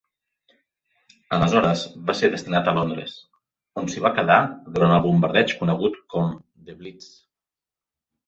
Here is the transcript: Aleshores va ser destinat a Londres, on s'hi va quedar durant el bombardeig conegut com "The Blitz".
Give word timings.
Aleshores 1.35 1.83
va 2.07 2.13
ser 2.21 2.29
destinat 2.35 2.69
a 2.71 2.73
Londres, 2.77 3.11
on 3.81 3.91
s'hi 3.93 4.03
va 4.07 4.11
quedar 4.19 4.39
durant 4.77 4.93
el 4.95 5.05
bombardeig 5.05 5.53
conegut 5.61 5.99
com 6.15 6.31
"The 6.71 6.77
Blitz". 6.81 7.11